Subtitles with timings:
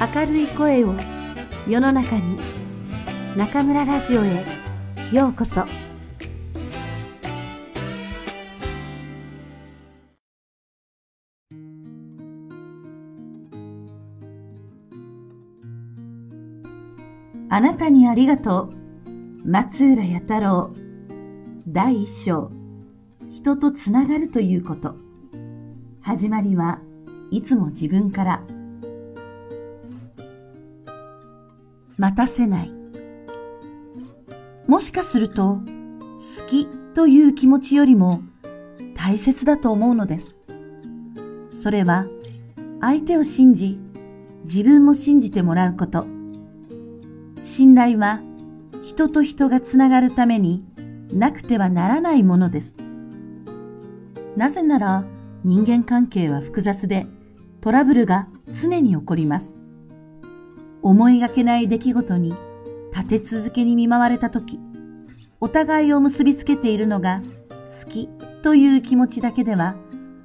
[0.00, 0.94] 明るい声を
[1.68, 2.38] 世の中に
[3.36, 4.46] 中村ラジオへ
[5.12, 5.66] ようこそ。
[17.50, 18.70] あなたにありがと
[19.44, 19.46] う。
[19.46, 20.72] 松浦弥太郎。
[21.68, 22.50] 第一章。
[23.28, 24.94] 人とつながるということ。
[26.00, 26.80] 始まりは
[27.30, 28.59] いつも自分から。
[32.00, 32.72] 待たせない。
[34.66, 35.60] もしかすると、
[36.38, 38.22] 好きという気持ちよりも
[38.96, 40.34] 大切だと思うのです。
[41.52, 42.06] それは、
[42.80, 43.78] 相手を信じ、
[44.44, 46.06] 自分も信じてもらうこと。
[47.44, 48.22] 信頼は、
[48.82, 50.64] 人と人がつながるために
[51.12, 52.76] なくてはならないものです。
[54.38, 55.04] なぜなら、
[55.44, 57.06] 人間関係は複雑で、
[57.60, 58.26] トラブルが
[58.58, 59.59] 常に起こります。
[60.82, 62.34] 思いがけない出来事に
[62.94, 64.58] 立て続けに見舞われたとき、
[65.40, 67.22] お互いを結びつけているのが
[67.84, 68.08] 好き
[68.42, 69.74] という気持ちだけでは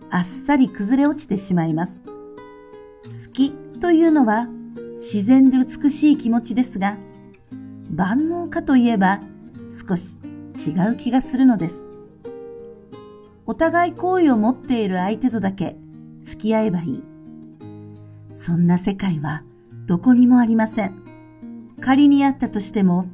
[0.10, 2.02] あっさり崩れ落ちてしまいます。
[2.06, 4.48] 好きというのは
[4.96, 6.98] 自然で美しい気持ちですが、
[7.90, 9.20] 万能かといえば
[9.88, 10.18] 少し
[10.68, 11.86] 違う気がするのです。
[13.46, 15.76] お互い好意を持っている相手とだけ
[16.24, 17.04] 付き合えばいい。
[18.34, 19.44] そんな世界は
[19.86, 21.04] どこにもありません。
[21.82, 23.08] 仮にあったとしても、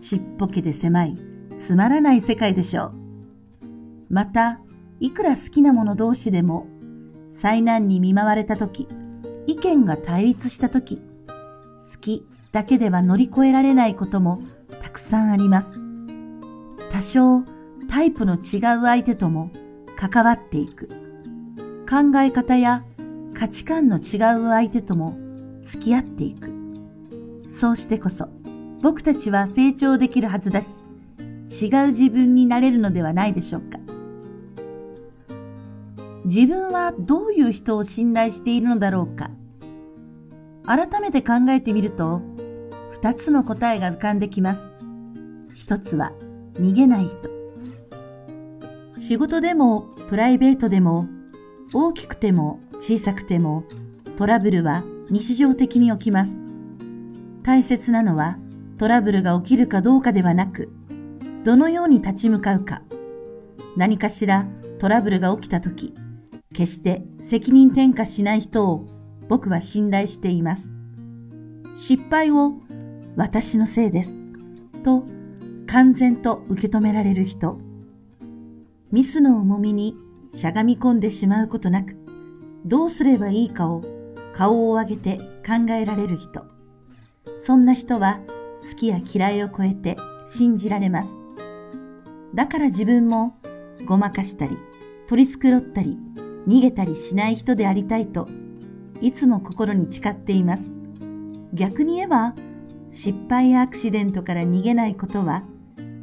[0.00, 1.16] ちっぽけで狭い、
[1.60, 2.92] つまらない世界でしょう。
[4.10, 4.60] また、
[5.00, 6.66] いくら好きな者同士でも、
[7.28, 8.88] 災難に見舞われたとき、
[9.46, 11.02] 意見が対立したとき、好
[12.00, 14.40] きだけでは乗り越えられないことも
[14.82, 15.74] たくさんあります。
[16.90, 17.42] 多少
[17.88, 19.50] タイプの違う相手とも
[19.96, 20.88] 関わっていく。
[21.88, 22.84] 考え方や
[23.34, 25.16] 価値観の違う相手とも
[25.68, 26.50] 付き合っていく。
[27.50, 28.28] そうしてこそ、
[28.82, 30.68] 僕たちは成長できるはずだし、
[31.62, 33.78] 違う自分になれるのではないでしょうか。
[36.24, 39.30] 自分はどういう人を信頼しているのだろうか。
[40.64, 42.22] 改めて考えてみると、
[42.92, 44.70] 二つの答えが浮かんできます。
[45.54, 46.12] 一つは、
[46.54, 47.16] 逃げない人。
[48.98, 51.08] 仕事でもプライベートでも、
[51.74, 53.64] 大きくても小さくても、
[54.16, 56.38] トラブルは日常的に起きます。
[57.42, 58.38] 大切なのは
[58.78, 60.70] トラブルが起きるかどうかではなく、
[61.44, 62.82] どのように立ち向かうか。
[63.76, 64.46] 何かしら
[64.78, 65.94] トラブルが起きたとき、
[66.52, 68.86] 決して責任転嫁しない人を
[69.28, 70.72] 僕は信頼しています。
[71.76, 72.54] 失敗を
[73.16, 74.16] 私のせいです
[74.84, 75.04] と
[75.66, 77.58] 完全と受け止められる人。
[78.90, 79.96] ミスの重みに
[80.34, 81.96] しゃがみ込んでしまうことなく、
[82.64, 83.82] どうすればいいかを
[84.38, 86.44] 顔を上げて考えられる人。
[87.44, 88.20] そんな人は
[88.70, 89.96] 好きや嫌いを超えて
[90.28, 91.16] 信じられます。
[92.36, 93.36] だから自分も
[93.84, 94.56] ごまかしたり、
[95.08, 95.98] 取り繕ったり、
[96.46, 98.28] 逃げたりしない人でありたいと、
[99.00, 100.70] いつも心に誓っています。
[101.52, 102.36] 逆に言えば、
[102.90, 105.42] 失敗やアクシデントから逃げないことは、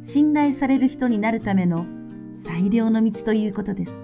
[0.02, 1.86] 信頼される人になるための
[2.34, 4.02] 最良の道ということです。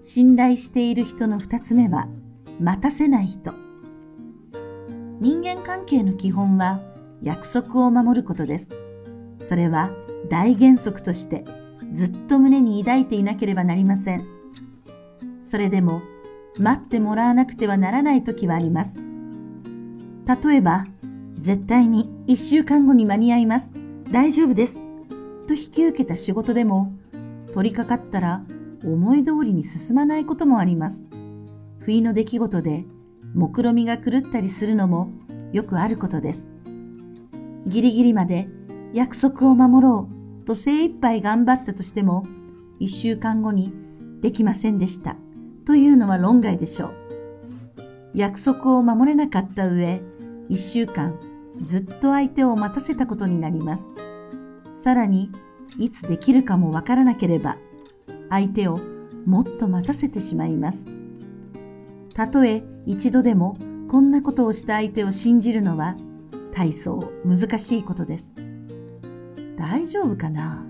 [0.00, 2.08] 信頼している人の二つ目は、
[2.60, 3.52] 待たせない人。
[5.20, 6.80] 人間関係の基本は
[7.22, 8.68] 約束を守ることです。
[9.38, 9.90] それは
[10.30, 11.44] 大原則として
[11.94, 14.24] ずっと胸に抱いていなければなりません。
[15.48, 16.02] それでも
[16.58, 18.96] 待ってもらわなくてはならない時はあります。
[20.26, 20.86] 例えば、
[21.38, 23.70] 絶対に一週間後に間に合います。
[24.10, 24.78] 大丈夫です。
[25.46, 26.92] と引き受けた仕事でも、
[27.52, 28.42] 取り掛かったら
[28.84, 31.04] 思い通りに進まないこともあります。
[31.84, 32.84] 不意の出来事で
[33.34, 35.12] 目論みが狂ったりするのも
[35.52, 36.48] よくあることです。
[37.66, 38.48] ギリギリまで
[38.92, 40.08] 約束を守ろ
[40.42, 42.24] うと精一杯頑張ったとしても、
[42.78, 43.72] 一週間後に
[44.20, 45.16] できませんでした
[45.66, 46.92] というのは論外でしょう。
[48.14, 50.00] 約束を守れなかった上、
[50.48, 51.18] 一週間
[51.62, 53.88] ずっと相手を待たせたことになります。
[54.82, 55.30] さらに、
[55.78, 57.56] いつできるかもわからなければ、
[58.30, 58.78] 相手を
[59.26, 61.03] もっと待たせてしまいます。
[62.14, 63.56] たとえ一度でも
[63.90, 65.96] こんなことをした相手を信じるのは
[66.54, 68.32] 大層難しいことです。
[69.58, 70.64] 大丈夫かな？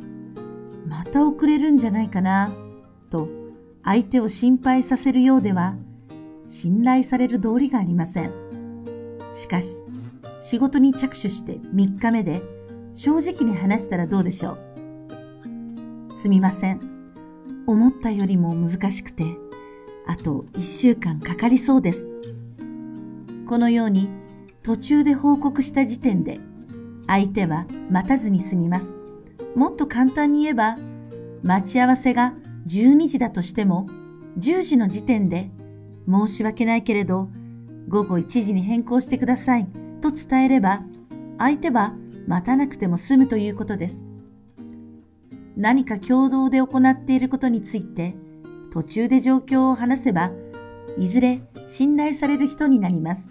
[0.87, 2.51] また遅れるんじゃないかな？
[3.11, 3.29] と
[3.85, 5.77] 相手を心配させるようでは
[6.47, 8.33] 信頼される道理がありません。
[9.35, 9.69] しかし
[10.41, 12.41] 仕事に着手して3日目で
[12.95, 16.13] 正直に話したらどうでしょう？
[16.23, 16.81] すみません。
[17.67, 19.25] 思ったよりも難しくて
[20.07, 22.09] あと一週間かかりそうです。
[23.49, 24.09] このように
[24.63, 26.39] 途中で報告した時点で
[27.07, 28.95] 相手は待たずに済みます。
[29.55, 30.77] もっと簡単に言えば
[31.43, 32.35] 待ち合わせが
[32.67, 33.87] 12時だとしても
[34.39, 35.51] 10時の時点で
[36.09, 37.29] 申し訳ないけれど
[37.89, 39.69] 午後1時に変更してください
[40.01, 40.83] と伝えれば
[41.39, 41.95] 相手は
[42.27, 44.05] 待たなくても済むということです。
[45.57, 48.17] 何か共同で行っていることについて
[48.75, 50.33] 途中で状況を話せば
[50.99, 51.41] いずれ
[51.71, 53.29] 信頼される人になります。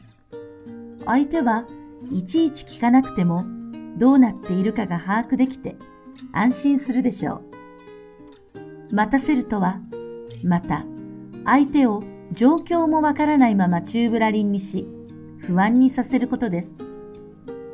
[1.05, 1.65] 相手は
[2.09, 3.43] いちいち聞かなくても
[3.97, 5.75] どうなっているかが把握できて
[6.31, 7.41] 安心するでしょ
[8.89, 8.95] う。
[8.95, 9.81] 待たせるとは、
[10.45, 10.85] また
[11.43, 12.01] 相手を
[12.31, 14.87] 状況もわからないまま宙ぶらりんにし、
[15.39, 16.73] 不安にさせることです。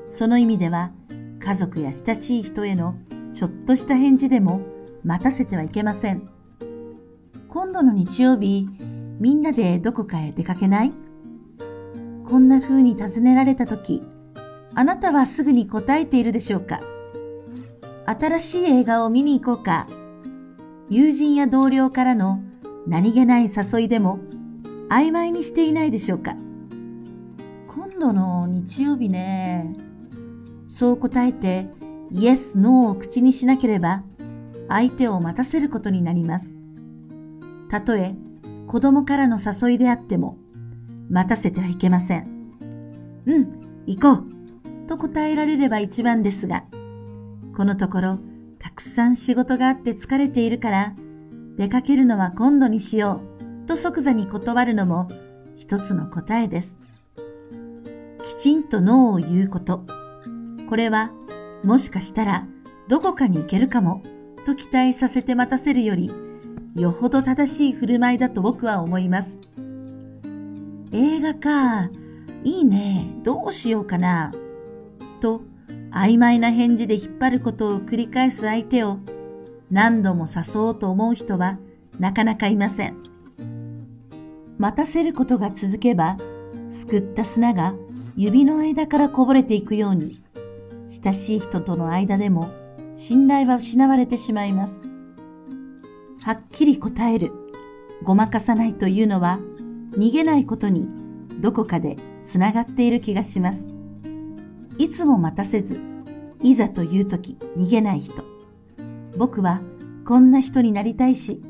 [0.10, 0.92] その意味では、
[1.40, 2.96] 家族や親しい人への
[3.32, 4.62] ちょっとした返事でも
[5.04, 6.39] 待たせてはいけません。
[7.50, 8.68] 今度の日曜日、
[9.20, 10.94] みんなでどこかへ出かけない？
[12.28, 14.04] こんな風に尋ねられたとき、
[14.76, 16.80] あなたはすぐに答えているでしょうか？
[18.06, 19.88] 新しい映画を見に行こうか？
[20.90, 22.40] 友人や同僚からの
[22.86, 24.20] 何気ない誘いでも
[24.90, 26.36] 曖昧にしていないでしょうか？
[27.68, 29.76] 今度の日曜日ね。
[30.68, 31.68] そう答えて、
[32.12, 34.04] イエス、ノーを口にしなければ、
[34.68, 36.54] 相手を待たせることになります。
[37.70, 38.16] たとえ、
[38.68, 40.38] 子供からの誘いであっても、
[41.10, 42.28] 待たせてはいけません。
[43.26, 46.66] うん、行こう、と答えられれば一番ですが、
[47.56, 48.20] このところ、
[48.58, 50.94] たくさん仕事があって疲れているから、
[51.58, 53.22] 出かけるのは今度にしよ
[53.66, 55.08] う、と即座に断るのも
[55.56, 56.78] 一つの答えです。
[58.26, 59.86] きちんとノーを言うこと。
[60.68, 61.12] これは、
[61.64, 62.48] もしかしたら、
[62.88, 64.02] どこかに行けるかも、
[64.46, 66.12] と期待させて待たせるより、
[66.76, 69.38] よほど正しい振る舞いだと僕は思います。
[70.92, 71.90] 映画か。
[72.44, 73.08] いいね。
[73.24, 74.32] どうしようかな。
[75.22, 75.42] と、
[75.92, 79.00] 曖昧な返事で引っ張ることを繰り返す相手を
[79.72, 81.58] 何度も誘おうと思う人は
[82.00, 82.98] なかなかいません。
[84.58, 86.18] 待たせることが続けば、
[86.72, 87.74] すくった砂が
[88.16, 90.22] 指の間からこぼれていくように、
[91.04, 92.50] 親しい人との間でも
[92.96, 94.82] 信頼は失われてしまいます。
[96.24, 97.32] はっきり答える、
[98.04, 99.40] ごまかさないというのは
[99.92, 100.88] 逃げないことに
[101.40, 101.96] どこかで
[102.26, 103.68] つながっている気がします。
[104.78, 105.80] いつも待たせず、
[106.42, 108.24] いざという時逃げない人。
[109.18, 109.62] 僕は
[110.06, 111.42] こんな人になりたいし、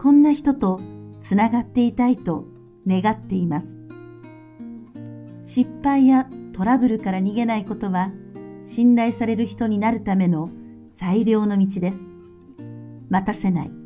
[0.00, 0.80] こんな人と
[1.22, 2.46] つながっていたいと
[2.86, 3.76] 願っています。
[5.42, 8.12] 失敗やトラブルから逃げないことは
[8.62, 10.50] 信頼される人になるための
[10.90, 12.02] 最良の道です。
[13.08, 13.79] 待たせない。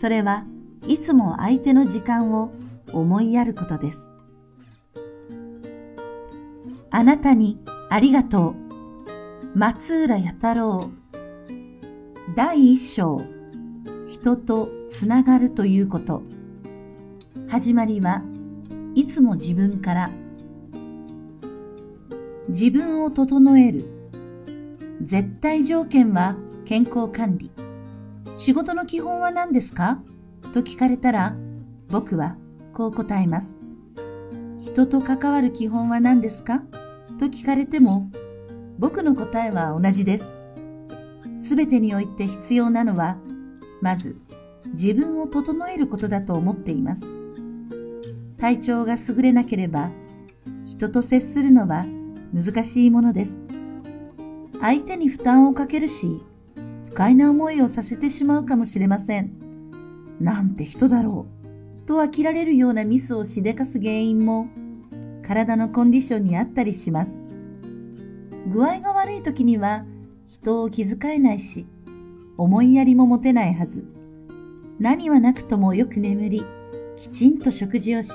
[0.00, 0.44] それは
[0.86, 2.52] いつも相手の時間を
[2.92, 4.10] 思いやることです。
[6.90, 7.58] あなたに
[7.90, 8.54] ありがと
[9.54, 9.58] う。
[9.58, 10.80] 松浦弥太郎。
[12.36, 13.20] 第一章。
[14.08, 16.22] 人とつながるということ。
[17.48, 18.22] 始まりは
[18.94, 20.10] いつも自分から。
[22.48, 23.86] 自分を整える。
[25.02, 27.50] 絶対条件は健康管理。
[28.36, 30.02] 仕事の基本は何ですか？
[30.52, 31.36] と聞かれたら、
[31.88, 32.36] 僕は
[32.74, 33.54] こう答えます。
[34.60, 36.62] 人と関わる基本は何ですか？
[37.20, 38.10] と聞かれても、
[38.78, 40.28] 僕の答えは同じです。
[41.42, 43.16] すべてにおいて必要なのは、
[43.80, 44.16] まず
[44.72, 47.04] 自分を整えることだと思っています。
[48.38, 49.90] 体調が優れなければ、
[50.66, 51.86] 人と接するのは
[52.34, 53.38] 難しいものです。
[54.60, 56.20] 相手に負担をかけるし、
[56.94, 59.32] 快な思いをさせてしまうかもしれません。
[60.20, 61.26] なんて人だろ
[61.82, 61.86] う。
[61.86, 64.48] と飽きられるようなミスをしでかす原因も
[65.26, 67.20] 体のコンディションにあったりします。
[68.50, 69.84] 具合が悪い時には
[70.26, 71.66] 人を気遣えないし、
[72.36, 73.84] 思いやりも持てないはず。
[74.78, 76.42] 何はなくともよく眠り、
[76.96, 78.12] きちんと食事をし、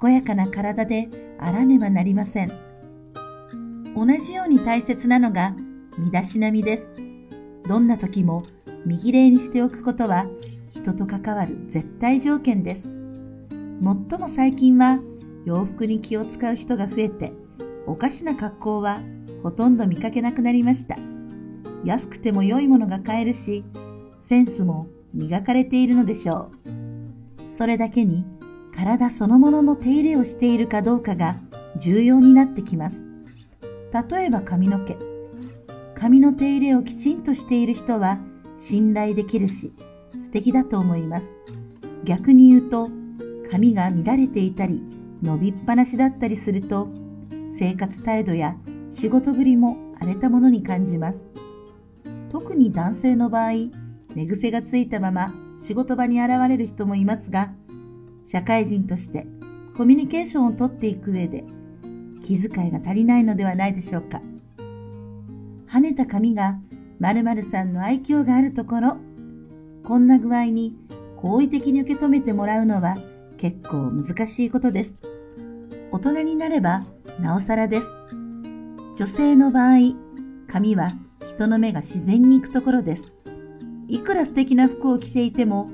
[0.00, 2.52] 健やかな体であらねばなりません。
[3.96, 5.56] 同じように大切なのが
[5.98, 7.09] 身だしなみです。
[7.70, 8.42] どんな時も
[8.84, 10.26] 右礼にしておくことは
[10.72, 12.88] 人と関わる絶対条件です。
[13.48, 14.98] 最も最近は
[15.44, 17.32] 洋服に気を使う人が増えて、
[17.86, 19.00] おかしな格好は
[19.44, 20.96] ほとんど見かけなくなりました。
[21.84, 23.64] 安くても良いものが買えるし、
[24.18, 27.48] センスも磨かれているのでしょう。
[27.48, 28.24] それだけに
[28.74, 31.36] 体そのものの手入れをしているかどうかが
[31.78, 33.04] 重要になってきます。
[34.10, 35.09] 例えば髪の毛。
[36.00, 38.18] 髪の手入れをきちんとしている人は
[38.56, 39.74] 信頼できるし、
[40.18, 41.34] 素敵だと思います。
[42.04, 42.88] 逆に言うと、
[43.50, 44.82] 髪が乱れていたり、
[45.22, 46.88] 伸びっぱなしだったりすると、
[47.50, 48.56] 生活態度や
[48.90, 51.28] 仕事ぶりも荒れたものに感じます。
[52.30, 53.50] 特に男性の場合、
[54.14, 57.52] 寝癖がついたまま仕事場に現れる人もいますが、
[58.24, 59.26] 社会人として
[59.76, 61.44] コミュニケーションをとっていく上で
[62.24, 64.22] 気遣いが足りないのではないでしょうか。
[65.72, 66.58] 跳ねた髪が
[66.98, 68.96] 〇〇さんの愛嬌があるところ、
[69.84, 70.76] こんな具合に
[71.16, 72.96] 好意的に受け止めてもらうのは
[73.38, 74.96] 結構難しいことです。
[75.92, 76.84] 大人になれば
[77.20, 77.88] なおさらです。
[78.96, 79.94] 女性の場合、
[80.48, 80.88] 髪は
[81.20, 83.12] 人の目が自然に行くところです。
[83.86, 85.70] いくら素敵な服を着ていても、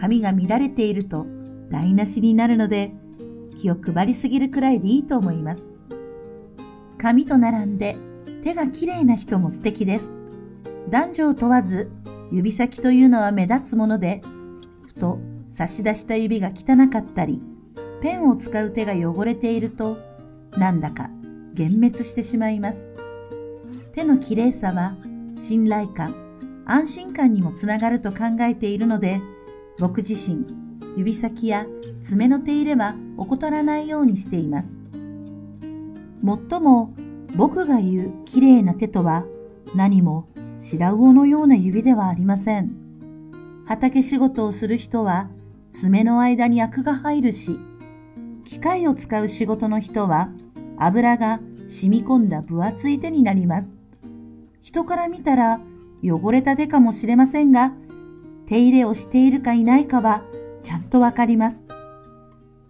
[0.00, 1.26] 髪が乱れていると
[1.68, 2.92] 台無しになるので、
[3.58, 5.64] 気を配りすぎるくらいでいいと思います。
[6.96, 7.96] 髪と並んで
[8.42, 10.08] 手が綺麗な人も素敵です。
[10.90, 11.90] 男女を問わず、
[12.32, 14.22] 指先というのは目立つもので、
[14.88, 17.40] ふと差し出した指が汚かったり、
[18.00, 19.98] ペンを使う手が汚れていると、
[20.58, 21.08] なんだか
[21.56, 22.84] 幻滅してしまいます。
[23.94, 24.96] 手の綺麗さは
[25.36, 26.14] 信頼感、
[26.66, 29.20] 安心感にもつながると考えているので、
[29.78, 30.44] 僕自身、
[30.96, 31.66] 指先や
[32.02, 34.76] 爪の手入れは怠らないようにしています。
[36.22, 36.94] もっとも、
[37.36, 39.24] 僕が言う綺麗な手とは、
[39.74, 42.72] 何も白魚のような指ではありません。
[43.66, 45.28] 畑仕事をする人は、
[45.72, 47.58] 爪の間にアクが入るし、
[48.44, 50.28] 機械を使う仕事の人は、
[50.78, 53.72] 油が染み込んだ分厚い手になります。
[54.60, 55.60] 人から見たら
[56.04, 57.72] 汚れた手かもしれませんが、
[58.46, 60.22] 手入れをしているかいないかは
[60.62, 61.64] ちゃんとわかります。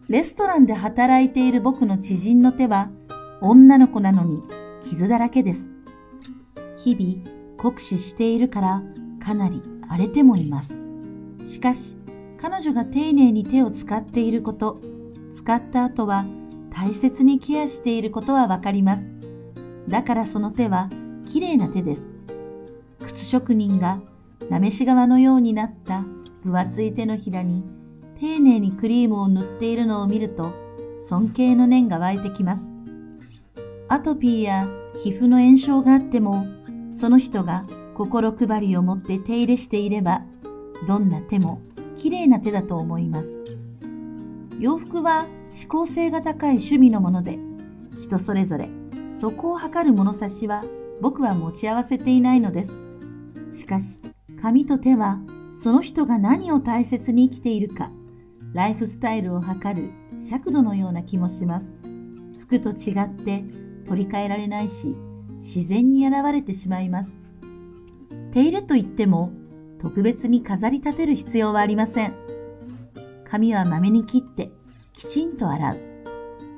[0.09, 2.91] レストランで働いている僕の知人の手は
[3.45, 4.41] 女の子なのに
[4.89, 5.69] 傷だらけです。
[6.79, 8.83] 日々酷使しているから
[9.21, 10.79] かなり荒れてもいます。
[11.45, 11.97] しかし
[12.41, 14.81] 彼女が丁寧に手を使っていること、
[15.33, 16.25] 使った後は
[16.73, 19.11] 大切にケアしていることはわかります。
[19.89, 20.89] だからその手は
[21.27, 22.11] 綺麗な手です。
[23.01, 23.99] 靴職人が
[24.51, 26.05] なめし革のようになった
[26.45, 27.65] 分厚い手のひらに
[28.21, 30.53] 丁寧にクリームを塗っているのを見ると
[31.01, 32.72] 尊敬の念が湧いてきます。
[33.93, 34.67] アトピーや
[35.05, 36.47] 皮膚の炎症があっても
[36.95, 40.23] その人が心配りを持って手入れしていれば
[40.89, 41.61] どんな手も
[41.99, 43.39] 綺麗な手だと思います。
[44.59, 47.39] 洋服は指向性が高い趣味のもので
[48.01, 48.71] 人それぞれ
[49.21, 50.65] そこを測る物差しは
[51.03, 52.73] 僕は持ち合わせていないのです。
[53.53, 53.99] しかし、
[54.41, 55.19] 髪と手は
[55.63, 57.91] その人が何を大切に生きているか、
[58.55, 59.91] ライフスタイルを測る
[60.27, 61.75] 尺度のような気もします。
[62.41, 63.45] 服と違って
[63.87, 64.97] 取り替えられないし、
[65.39, 67.17] 自然に現れてしまいます。
[68.33, 69.33] 手入れといっても、
[69.81, 72.15] 特別に飾り立てる必要はありません。
[73.29, 74.53] 髪はまめに切って、
[74.93, 75.77] きちんと洗う。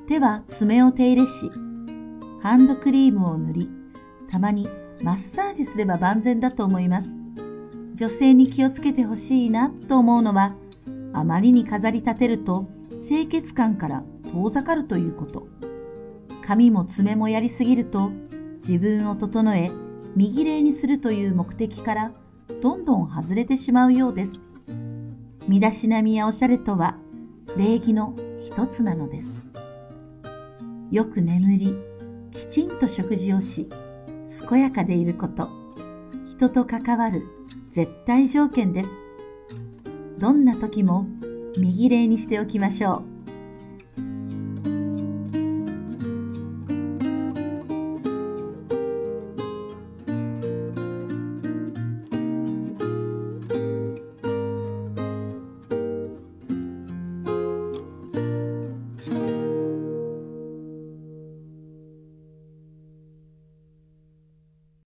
[0.07, 1.51] 手は爪を手入れし、
[2.41, 3.69] ハンドクリームを塗り、
[4.29, 4.67] たまに
[5.01, 7.13] マッサージすれば万全だと思います。
[7.95, 10.55] 女性に気をつけてほしいなと思うのは、
[11.13, 12.67] あまりに飾り立てると
[13.07, 15.47] 清潔感から遠ざかるということ。
[16.47, 18.11] 髪も爪もやりすぎると
[18.67, 19.71] 自分を整え
[20.15, 22.11] 右礼にするという目的から
[22.61, 24.39] どんどん外れてしまうようです。
[25.47, 26.97] 身だしなみやおしゃれとは
[27.57, 29.33] 礼儀の一つなのです。
[30.91, 31.75] よく眠り、
[32.31, 33.67] きちんと食事をし、
[34.47, 35.49] 健やかでいること、
[36.25, 37.23] 人と関わる
[37.71, 38.95] 絶対条件です。
[40.19, 41.07] どんな時も
[41.57, 43.14] 右礼にしておきましょう。